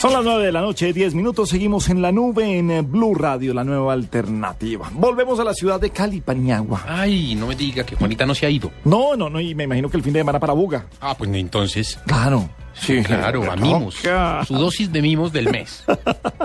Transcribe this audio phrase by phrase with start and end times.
[0.00, 1.50] Son las 9 de la noche, 10 minutos.
[1.50, 4.88] Seguimos en la nube en eh, Blue Radio, la nueva alternativa.
[4.94, 6.86] Volvemos a la ciudad de Cali, Paniagua.
[6.88, 8.72] Ay, no me diga que Juanita no se ha ido.
[8.86, 10.86] No, no, no, y me imagino que el fin de semana para Buga.
[11.02, 11.98] Ah, pues entonces.
[12.06, 12.48] Claro.
[12.72, 13.96] Sí, claro, a mimos.
[13.96, 14.42] Toca.
[14.46, 15.84] Su dosis de mimos del mes.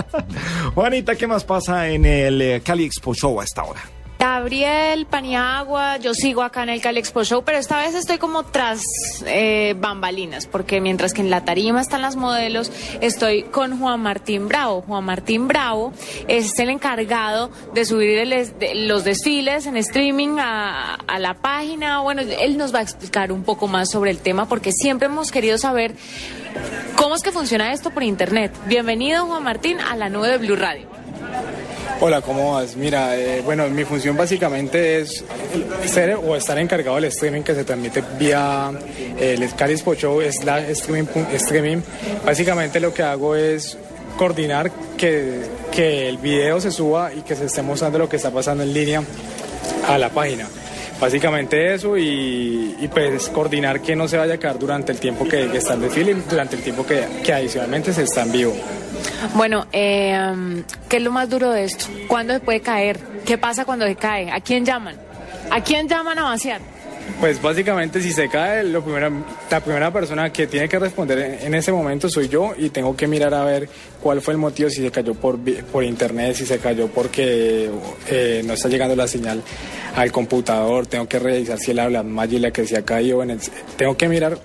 [0.76, 3.80] Juanita, ¿qué más pasa en el eh, Cali Expo Show a esta hora?
[4.26, 8.42] Gabriel, Paniagua, yo sigo acá en el Cali Expo Show, pero esta vez estoy como
[8.42, 8.82] tras
[9.28, 12.72] eh, bambalinas, porque mientras que en la tarima están las modelos,
[13.02, 14.82] estoy con Juan Martín Bravo.
[14.82, 15.94] Juan Martín Bravo
[16.28, 18.28] es el encargado de subir
[18.74, 22.00] los desfiles en streaming a, a la página.
[22.00, 25.32] Bueno, él nos va a explicar un poco más sobre el tema, porque siempre hemos
[25.32, 25.94] querido saber
[26.96, 28.52] cómo es que funciona esto por internet.
[28.66, 30.95] Bienvenido, Juan Martín, a la nube de Blue Radio.
[32.02, 32.76] Hola, ¿cómo vas?
[32.76, 35.24] Mira, eh, bueno, mi función básicamente es
[35.86, 38.72] ser o estar encargado del streaming que se transmite vía
[39.18, 41.78] eh, el Cali Show, la streaming, streaming.
[42.26, 43.78] Básicamente lo que hago es
[44.18, 48.30] coordinar que, que el video se suba y que se esté mostrando lo que está
[48.30, 49.02] pasando en línea
[49.88, 50.48] a la página.
[51.00, 55.26] Básicamente eso y, y, pues coordinar que no se vaya a caer durante el tiempo
[55.26, 58.54] que, que está en y durante el tiempo que, que adicionalmente se está en vivo.
[59.34, 61.86] Bueno, eh, ¿qué es lo más duro de esto?
[62.08, 63.00] ¿Cuándo se puede caer?
[63.26, 64.32] ¿Qué pasa cuando se cae?
[64.32, 64.96] ¿A quién llaman?
[65.52, 66.62] ¿A quién llaman a vaciar?
[67.20, 69.10] Pues básicamente si se cae, lo primero,
[69.50, 73.08] la primera persona que tiene que responder en, ese momento soy yo y tengo que
[73.08, 73.70] mirar a ver
[74.02, 75.40] cuál fue el motivo, si se cayó por,
[75.72, 77.70] por internet, si se cayó porque
[78.08, 79.42] eh, no está llegando la señal
[79.96, 83.40] al computador, tengo que revisar si el habla Magila que se ha caído, en el,
[83.78, 84.38] tengo que mirar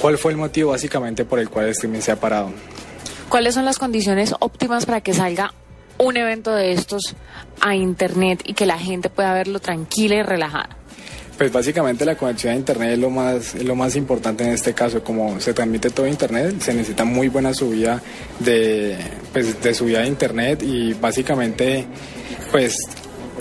[0.00, 2.52] cuál fue el motivo básicamente por el cual el streaming se ha parado.
[3.28, 5.52] ¿Cuáles son las condiciones óptimas para que salga
[5.98, 7.16] un evento de estos
[7.60, 10.77] a internet y que la gente pueda verlo tranquila y relajada?
[11.38, 14.74] Pues básicamente la conexión a internet es lo más es lo más importante en este
[14.74, 15.04] caso.
[15.04, 18.02] Como se transmite todo internet, se necesita muy buena subida
[18.40, 18.98] de
[19.32, 21.86] pues, de subida de internet y básicamente
[22.50, 22.76] pues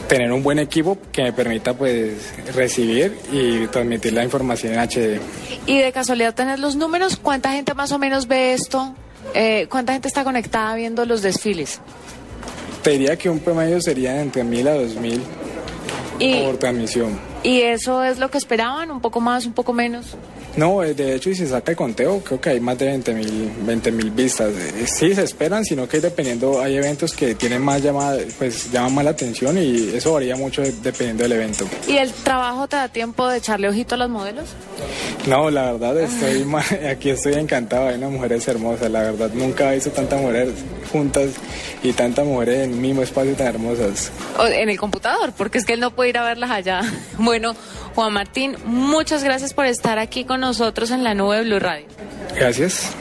[0.08, 5.20] tener un buen equipo que me permita pues recibir y transmitir la información en HD.
[5.66, 8.96] Y de casualidad tener los números, ¿cuánta gente más o menos ve esto?
[9.34, 11.82] Eh, ¿Cuánta gente está conectada viendo los desfiles?
[12.84, 15.22] Te diría que un promedio sería entre 1000 a 2000
[16.20, 17.20] Y, por transmisión.
[17.44, 20.16] Y eso es lo que esperaban, un poco más, un poco menos.
[20.58, 23.14] No, eh, de hecho, si se saca el conteo, creo que hay más de 20
[23.14, 24.50] mil 20 vistas.
[24.56, 28.96] Eh, Sí, se esperan, sino que dependiendo, hay eventos que tienen más llamada, pues llaman
[28.96, 31.66] más la atención y eso varía mucho de- dependiendo del evento.
[31.88, 34.46] ¿Y el trabajo te da tiempo de echarle ojito a los modelos?
[35.28, 36.46] No, la verdad, estoy
[36.90, 40.50] aquí estoy encantado, hay unas mujeres hermosas, la verdad, nunca he visto tantas mujeres
[40.92, 41.30] juntas
[41.84, 44.12] y tantas mujeres en un mismo espacio tan hermosas.
[44.52, 46.82] En el computador, porque es que él no puede ir a verlas allá.
[47.20, 47.56] Bueno,
[47.96, 51.86] Juan Martín, muchas gracias por estar aquí con nosotros en la nube Blue Radio.
[52.34, 52.96] Gracias.